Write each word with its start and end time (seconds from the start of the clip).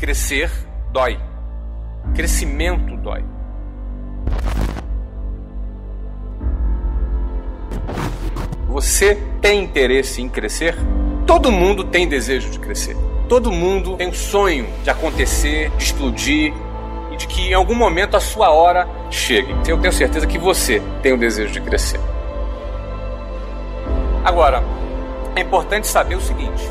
Crescer 0.00 0.50
dói. 0.90 1.20
Crescimento 2.14 2.96
dói. 2.96 3.22
Você 8.66 9.14
tem 9.42 9.62
interesse 9.62 10.22
em 10.22 10.28
crescer? 10.30 10.74
Todo 11.26 11.52
mundo 11.52 11.84
tem 11.84 12.08
desejo 12.08 12.48
de 12.48 12.58
crescer. 12.58 12.96
Todo 13.28 13.52
mundo 13.52 13.98
tem 13.98 14.08
um 14.08 14.14
sonho 14.14 14.66
de 14.82 14.88
acontecer, 14.88 15.68
de 15.76 15.84
explodir 15.84 16.54
e 17.12 17.16
de 17.18 17.26
que 17.26 17.50
em 17.50 17.52
algum 17.52 17.74
momento 17.74 18.16
a 18.16 18.20
sua 18.20 18.48
hora 18.48 18.88
chegue. 19.10 19.54
Eu 19.68 19.76
tenho 19.76 19.92
certeza 19.92 20.26
que 20.26 20.38
você 20.38 20.80
tem 21.02 21.12
o 21.12 21.18
desejo 21.18 21.52
de 21.52 21.60
crescer. 21.60 22.00
Agora, 24.24 24.64
é 25.36 25.42
importante 25.42 25.86
saber 25.86 26.14
o 26.14 26.20
seguinte: 26.22 26.64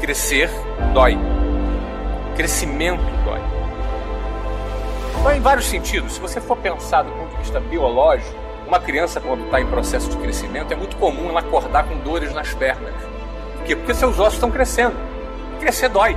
crescer 0.00 0.48
dói. 0.94 1.35
Crescimento 2.36 3.02
dói. 3.24 3.40
Dói 5.22 5.36
em 5.38 5.40
vários 5.40 5.66
sentidos. 5.66 6.12
Se 6.12 6.20
você 6.20 6.40
for 6.40 6.56
pensar 6.58 7.02
do 7.02 7.10
ponto 7.12 7.30
de 7.30 7.36
vista 7.38 7.58
biológico, 7.58 8.36
uma 8.66 8.78
criança, 8.78 9.20
quando 9.20 9.44
está 9.44 9.60
em 9.60 9.66
processo 9.66 10.10
de 10.10 10.16
crescimento, 10.18 10.72
é 10.72 10.76
muito 10.76 10.96
comum 10.96 11.30
ela 11.30 11.40
acordar 11.40 11.84
com 11.84 11.96
dores 11.98 12.34
nas 12.34 12.52
pernas. 12.52 12.92
Por 13.56 13.64
quê? 13.64 13.74
Porque 13.74 13.94
seus 13.94 14.18
ossos 14.18 14.34
estão 14.34 14.50
crescendo. 14.50 14.96
Crescer 15.60 15.88
dói. 15.88 16.16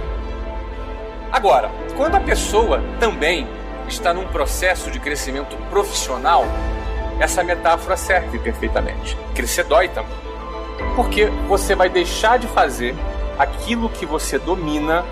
Agora, 1.32 1.72
quando 1.96 2.16
a 2.16 2.20
pessoa 2.20 2.84
também 3.00 3.48
está 3.88 4.14
num 4.14 4.28
processo 4.28 4.92
de 4.92 5.00
crescimento 5.00 5.56
profissional, 5.70 6.44
essa 7.20 7.44
metáfora 7.44 7.96
serve 7.96 8.40
perfeitamente. 8.40 9.16
Crescer 9.34 9.64
dói 9.64 9.88
também. 9.88 10.18
Porque 10.96 11.28
você 11.48 11.76
vai 11.76 11.88
deixar 11.88 12.40
de 12.40 12.48
fazer 12.48 12.96
aquilo 13.38 13.90
que 13.90 14.06
você 14.06 14.38
domina, 14.38 15.06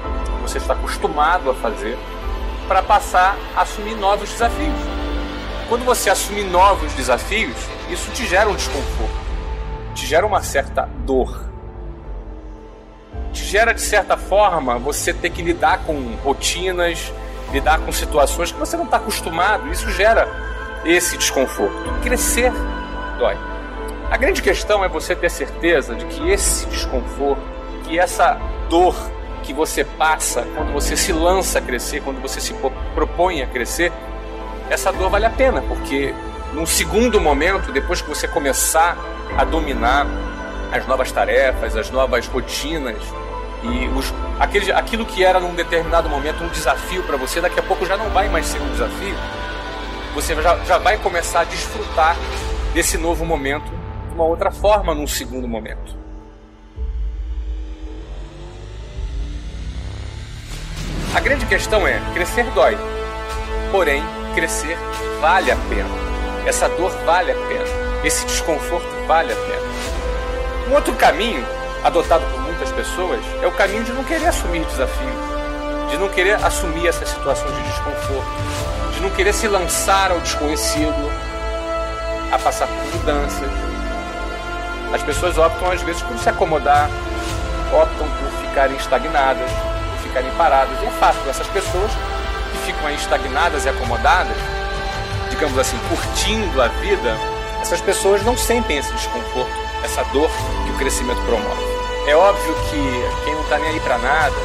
você 0.47 0.59
está 0.59 0.73
acostumado 0.73 1.49
a 1.49 1.53
fazer, 1.55 1.97
para 2.69 2.81
passar 2.81 3.37
a 3.55 3.61
assumir 3.61 3.95
novos 3.95 4.29
desafios. 4.29 4.79
Quando 5.67 5.83
você 5.83 6.09
assume 6.09 6.43
novos 6.43 6.93
desafios, 6.93 7.57
isso 7.89 8.09
te 8.11 8.25
gera 8.25 8.49
um 8.49 8.55
desconforto, 8.55 9.17
te 9.93 10.05
gera 10.05 10.25
uma 10.25 10.41
certa 10.41 10.87
dor. 11.05 11.45
Te 13.33 13.43
gera, 13.43 13.73
de 13.73 13.81
certa 13.81 14.15
forma, 14.15 14.79
você 14.79 15.13
ter 15.13 15.29
que 15.31 15.41
lidar 15.41 15.79
com 15.79 16.15
rotinas, 16.23 17.11
lidar 17.51 17.79
com 17.79 17.91
situações 17.91 18.51
que 18.51 18.57
você 18.57 18.77
não 18.77 18.85
está 18.85 18.97
acostumado. 18.97 19.69
Isso 19.69 19.91
gera 19.91 20.27
esse 20.85 21.17
desconforto. 21.17 21.75
Crescer 22.01 22.53
dói. 23.19 23.37
A 24.09 24.15
grande 24.15 24.41
questão 24.41 24.83
é 24.83 24.87
você 24.87 25.13
ter 25.13 25.29
certeza 25.29 25.93
de 25.93 26.05
que 26.05 26.29
esse 26.29 26.65
desconforto, 26.67 27.41
que 27.83 27.99
essa 27.99 28.39
dor 28.69 28.95
que 29.47 29.53
você 29.53 29.85
passa 29.85 30.45
quando 30.53 30.73
você 30.73 30.97
se 30.97 31.13
lança 31.13 31.59
a 31.59 31.61
crescer, 31.61 32.01
quando 32.01 32.21
você 32.21 32.41
se 32.41 32.53
propõe 32.93 33.41
a 33.41 33.47
crescer, 33.47 33.93
essa 34.69 34.91
dor 34.91 35.09
vale 35.09 35.25
a 35.25 35.29
pena, 35.29 35.61
porque 35.61 36.13
num 36.53 36.65
segundo 36.65 37.21
momento, 37.21 37.71
depois 37.71 38.01
que 38.01 38.09
você 38.09 38.27
começar 38.27 38.97
a 39.37 39.45
dominar 39.45 40.05
as 40.69 40.85
novas 40.85 41.13
tarefas, 41.13 41.77
as 41.77 41.89
novas 41.89 42.27
rotinas 42.27 43.01
e 43.63 43.87
os, 43.97 44.13
aquele, 44.37 44.69
aquilo 44.73 45.05
que 45.05 45.23
era 45.23 45.39
num 45.39 45.55
determinado 45.55 46.09
momento 46.09 46.43
um 46.43 46.49
desafio 46.49 47.01
para 47.03 47.15
você, 47.15 47.39
daqui 47.39 47.57
a 47.57 47.63
pouco 47.63 47.85
já 47.85 47.95
não 47.95 48.09
vai 48.09 48.27
mais 48.27 48.47
ser 48.47 48.61
um 48.61 48.69
desafio. 48.71 49.15
Você 50.13 50.35
já, 50.41 50.57
já 50.65 50.77
vai 50.77 50.97
começar 50.97 51.41
a 51.41 51.43
desfrutar 51.45 52.17
desse 52.73 52.97
novo 52.97 53.25
momento 53.25 53.71
de 54.09 54.13
uma 54.13 54.25
outra 54.25 54.51
forma 54.51 54.93
num 54.93 55.07
segundo 55.07 55.47
momento. 55.47 56.06
A 61.17 61.19
grande 61.19 61.47
questão 61.47 61.87
é: 61.87 61.99
crescer 62.13 62.43
dói, 62.51 62.77
porém 63.71 64.03
crescer 64.35 64.77
vale 65.19 65.49
a 65.49 65.55
pena. 65.55 65.89
Essa 66.45 66.69
dor 66.69 66.91
vale 67.07 67.31
a 67.31 67.33
pena. 67.33 67.65
Esse 68.03 68.23
desconforto 68.27 68.87
vale 69.07 69.33
a 69.33 69.35
pena. 69.35 70.69
Um 70.69 70.75
outro 70.75 70.93
caminho, 70.93 71.43
adotado 71.83 72.23
por 72.23 72.41
muitas 72.41 72.71
pessoas, 72.71 73.19
é 73.41 73.47
o 73.47 73.51
caminho 73.51 73.83
de 73.83 73.93
não 73.93 74.03
querer 74.03 74.27
assumir 74.27 74.63
desafios, 74.65 75.89
de 75.89 75.97
não 75.97 76.07
querer 76.09 76.35
assumir 76.45 76.85
essas 76.85 77.09
situações 77.09 77.55
de 77.55 77.63
desconforto, 77.63 78.31
de 78.93 79.01
não 79.01 79.09
querer 79.09 79.33
se 79.33 79.47
lançar 79.47 80.11
ao 80.11 80.19
desconhecido, 80.19 81.11
a 82.31 82.37
passar 82.37 82.67
por 82.67 82.95
mudanças. 82.95 83.49
As 84.93 85.01
pessoas 85.01 85.35
optam, 85.35 85.71
às 85.71 85.81
vezes, 85.81 86.03
por 86.03 86.15
se 86.19 86.29
acomodar, 86.29 86.87
optam 87.73 88.07
por 88.07 88.47
ficarem 88.47 88.77
estagnadas, 88.77 89.49
ficarem 90.07 90.31
paradas. 90.31 90.81
E 90.81 90.85
é 90.85 90.91
fácil, 90.91 91.29
essas 91.29 91.47
pessoas 91.47 91.91
ficam 92.65 92.89
estagnadas 92.91 93.65
e 93.65 93.69
acomodadas, 93.69 94.37
digamos 95.29 95.57
assim, 95.57 95.77
curtindo 95.89 96.61
a 96.61 96.67
vida, 96.67 97.15
essas 97.61 97.81
pessoas 97.81 98.23
não 98.23 98.37
sentem 98.37 98.77
esse 98.77 98.91
desconforto, 98.93 99.51
essa 99.83 100.03
dor 100.05 100.29
que 100.65 100.71
o 100.71 100.77
crescimento 100.77 101.21
promove. 101.21 101.77
É 102.07 102.15
óbvio 102.15 102.55
que 102.69 103.23
quem 103.25 103.33
não 103.35 103.41
está 103.43 103.57
nem 103.57 103.69
aí 103.69 103.79
para 103.79 103.97
nada, 103.97 104.35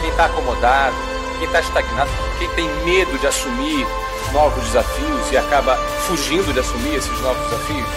quem 0.00 0.10
está 0.10 0.26
acomodado, 0.26 0.96
quem 1.38 1.46
está 1.46 1.60
estagnado, 1.60 2.10
quem 2.38 2.48
tem 2.50 2.68
medo 2.84 3.18
de 3.18 3.26
assumir 3.26 3.86
novos 4.32 4.64
desafios 4.64 5.32
e 5.32 5.36
acaba 5.36 5.76
fugindo 6.06 6.52
de 6.52 6.60
assumir 6.60 6.94
esses 6.94 7.20
novos 7.20 7.42
desafios, 7.50 7.88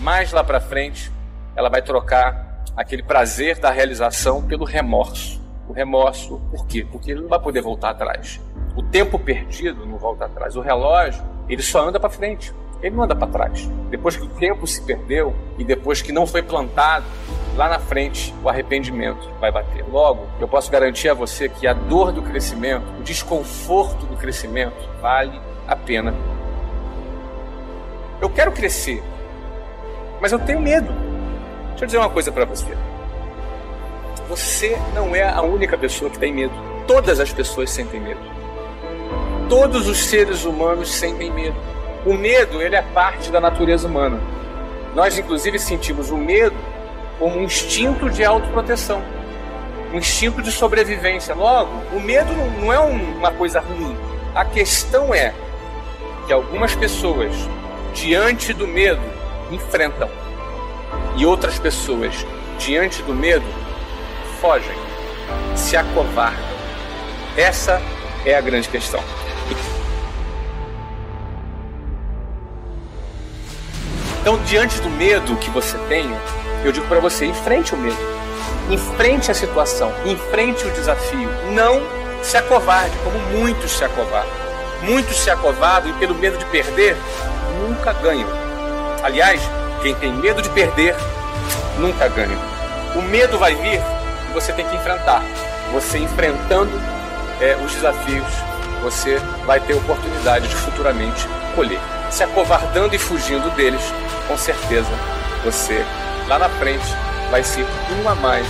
mais 0.00 0.32
lá 0.32 0.44
para 0.44 0.60
frente, 0.60 1.10
ela 1.56 1.68
vai 1.68 1.82
trocar 1.82 2.62
aquele 2.76 3.02
prazer 3.02 3.58
da 3.58 3.70
realização 3.70 4.42
pelo 4.42 4.64
remorso. 4.64 5.40
O 5.68 5.72
remorso, 5.72 6.40
por 6.50 6.66
quê? 6.66 6.86
Porque 6.90 7.10
ele 7.10 7.22
não 7.22 7.28
vai 7.28 7.38
poder 7.38 7.62
voltar 7.62 7.90
atrás. 7.90 8.40
O 8.76 8.82
tempo 8.82 9.18
perdido 9.18 9.86
não 9.86 9.96
volta 9.96 10.26
atrás. 10.26 10.56
O 10.56 10.60
relógio, 10.60 11.22
ele 11.48 11.62
só 11.62 11.88
anda 11.88 11.98
para 11.98 12.10
frente. 12.10 12.52
Ele 12.82 12.94
não 12.94 13.04
anda 13.04 13.16
para 13.16 13.28
trás. 13.28 13.66
Depois 13.88 14.16
que 14.16 14.24
o 14.24 14.28
tempo 14.28 14.66
se 14.66 14.82
perdeu 14.82 15.34
e 15.56 15.64
depois 15.64 16.02
que 16.02 16.12
não 16.12 16.26
foi 16.26 16.42
plantado, 16.42 17.06
lá 17.56 17.68
na 17.68 17.78
frente 17.78 18.34
o 18.42 18.48
arrependimento 18.48 19.26
vai 19.40 19.50
bater. 19.50 19.86
Logo, 19.88 20.26
eu 20.38 20.46
posso 20.46 20.70
garantir 20.70 21.08
a 21.08 21.14
você 21.14 21.48
que 21.48 21.66
a 21.66 21.72
dor 21.72 22.12
do 22.12 22.20
crescimento, 22.20 22.84
o 22.98 23.02
desconforto 23.02 24.04
do 24.04 24.16
crescimento, 24.16 24.76
vale 25.00 25.40
a 25.66 25.74
pena. 25.74 26.12
Eu 28.20 28.28
quero 28.28 28.52
crescer, 28.52 29.02
mas 30.20 30.32
eu 30.32 30.38
tenho 30.38 30.60
medo. 30.60 31.03
Deixa 31.74 31.84
eu 31.84 31.86
dizer 31.86 31.98
uma 31.98 32.10
coisa 32.10 32.30
para 32.30 32.44
você. 32.44 32.72
Você 34.28 34.78
não 34.94 35.14
é 35.14 35.28
a 35.28 35.42
única 35.42 35.76
pessoa 35.76 36.08
que 36.08 36.18
tem 36.18 36.32
medo. 36.32 36.54
Todas 36.86 37.18
as 37.18 37.32
pessoas 37.32 37.68
sentem 37.70 38.00
medo. 38.00 38.20
Todos 39.48 39.88
os 39.88 39.98
seres 39.98 40.44
humanos 40.44 40.88
sentem 40.88 41.32
medo. 41.32 41.56
O 42.06 42.14
medo, 42.14 42.62
ele 42.62 42.76
é 42.76 42.82
parte 42.82 43.28
da 43.28 43.40
natureza 43.40 43.88
humana. 43.88 44.20
Nós, 44.94 45.18
inclusive, 45.18 45.58
sentimos 45.58 46.10
o 46.10 46.16
medo 46.16 46.54
como 47.18 47.38
um 47.38 47.42
instinto 47.42 48.08
de 48.08 48.24
autoproteção, 48.24 49.02
um 49.92 49.98
instinto 49.98 50.42
de 50.42 50.52
sobrevivência. 50.52 51.34
Logo, 51.34 51.72
o 51.92 51.98
medo 51.98 52.32
não 52.60 52.72
é 52.72 52.78
uma 52.78 53.32
coisa 53.32 53.58
ruim. 53.58 53.96
A 54.32 54.44
questão 54.44 55.12
é 55.12 55.34
que 56.24 56.32
algumas 56.32 56.72
pessoas, 56.76 57.34
diante 57.92 58.52
do 58.52 58.68
medo, 58.68 59.02
enfrentam 59.50 60.08
e 61.16 61.24
outras 61.24 61.58
pessoas, 61.58 62.26
diante 62.58 63.02
do 63.02 63.14
medo, 63.14 63.46
fogem, 64.40 64.76
se 65.54 65.76
acovardam. 65.76 66.54
Essa 67.36 67.80
é 68.24 68.34
a 68.34 68.40
grande 68.40 68.68
questão. 68.68 69.02
Então, 74.20 74.38
diante 74.44 74.80
do 74.80 74.88
medo 74.88 75.36
que 75.36 75.50
você 75.50 75.76
tem, 75.88 76.10
eu 76.64 76.72
digo 76.72 76.86
para 76.86 76.98
você: 76.98 77.26
enfrente 77.26 77.74
o 77.74 77.76
medo, 77.76 77.96
enfrente 78.70 79.30
a 79.30 79.34
situação, 79.34 79.92
enfrente 80.06 80.66
o 80.66 80.70
desafio. 80.70 81.28
Não 81.52 81.82
se 82.22 82.36
acovarde, 82.36 82.96
como 83.04 83.18
muitos 83.38 83.70
se 83.72 83.84
acovardam. 83.84 84.32
Muitos 84.82 85.18
se 85.18 85.30
acovardam 85.30 85.90
e, 85.90 85.94
pelo 85.94 86.14
medo 86.14 86.38
de 86.38 86.44
perder, 86.46 86.96
nunca 87.60 87.92
ganham. 87.92 88.28
Aliás, 89.02 89.42
quem 89.82 89.94
tem 89.94 90.12
medo 90.12 90.42
de 90.42 90.48
perder 90.50 90.94
nunca 91.78 92.08
ganha. 92.08 92.38
O 92.94 93.02
medo 93.02 93.38
vai 93.38 93.54
vir 93.54 93.80
e 94.30 94.32
você 94.32 94.52
tem 94.52 94.66
que 94.66 94.76
enfrentar. 94.76 95.22
Você 95.72 95.98
enfrentando 95.98 96.70
é, 97.40 97.56
os 97.56 97.72
desafios, 97.72 98.32
você 98.82 99.18
vai 99.44 99.60
ter 99.60 99.74
oportunidade 99.74 100.48
de 100.48 100.54
futuramente 100.54 101.26
colher. 101.54 101.80
Se 102.10 102.22
acovardando 102.22 102.94
e 102.94 102.98
fugindo 102.98 103.50
deles, 103.56 103.82
com 104.28 104.36
certeza 104.36 104.90
você 105.44 105.84
lá 106.28 106.38
na 106.38 106.48
frente 106.48 106.86
vai 107.30 107.42
ser 107.42 107.66
um 107.90 108.08
a 108.08 108.14
mais 108.14 108.46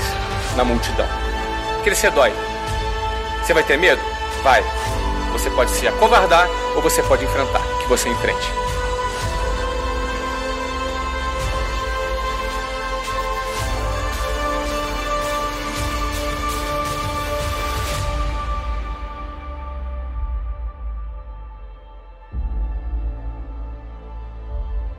na 0.57 0.65
multidão. 0.65 1.07
Crescer 1.83 2.11
dói. 2.11 2.33
Você 3.43 3.53
vai 3.53 3.63
ter 3.63 3.77
medo? 3.77 4.01
Vai. 4.43 4.63
Você 5.33 5.51
pode 5.51 5.71
se 5.71 5.87
acovardar 5.87 6.49
ou 6.77 6.83
você 6.83 7.03
pode 7.03 7.25
enfrentar. 7.25 7.61
Que 7.81 7.89
você 7.89 8.09
enfrente. 8.09 8.53